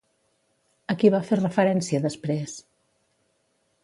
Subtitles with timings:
[0.93, 2.57] A qui va fer referència després?